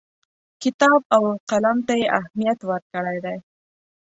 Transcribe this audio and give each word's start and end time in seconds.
کتاب 0.63 1.01
او 1.15 1.23
قلم 1.49 1.77
ته 1.87 1.93
یې 2.01 2.07
اهمیت 2.19 2.59
ورکړی 2.69 3.17
دی. 3.25 3.37